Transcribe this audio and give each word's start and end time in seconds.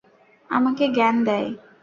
আমাকে 0.49 0.83
জ্ঞান 0.95 1.15
দেয়! 1.27 1.49